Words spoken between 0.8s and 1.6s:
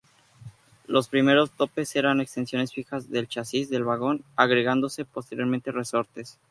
Los primeros